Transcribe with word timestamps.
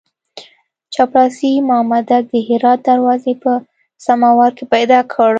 چپړاسي 0.93 1.51
مامدک 1.69 2.23
د 2.33 2.35
هرات 2.47 2.79
دروازې 2.89 3.33
په 3.43 3.51
سماوار 4.05 4.51
کې 4.57 4.65
پیدا 4.73 4.99
کړ. 5.13 5.29